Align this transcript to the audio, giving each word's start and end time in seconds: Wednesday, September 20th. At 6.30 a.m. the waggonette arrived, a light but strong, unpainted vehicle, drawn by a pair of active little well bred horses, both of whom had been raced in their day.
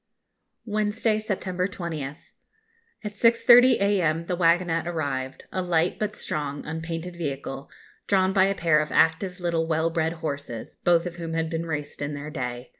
Wednesday, 0.65 1.19
September 1.19 1.67
20th. 1.67 2.21
At 3.03 3.11
6.30 3.11 3.73
a.m. 3.79 4.25
the 4.25 4.35
waggonette 4.35 4.87
arrived, 4.87 5.43
a 5.51 5.61
light 5.61 5.99
but 5.99 6.15
strong, 6.15 6.65
unpainted 6.65 7.15
vehicle, 7.15 7.69
drawn 8.07 8.33
by 8.33 8.45
a 8.45 8.55
pair 8.55 8.79
of 8.79 8.91
active 8.91 9.39
little 9.39 9.67
well 9.67 9.91
bred 9.91 10.13
horses, 10.13 10.79
both 10.83 11.05
of 11.05 11.17
whom 11.17 11.33
had 11.35 11.51
been 11.51 11.67
raced 11.67 12.01
in 12.01 12.15
their 12.15 12.31
day. 12.31 12.69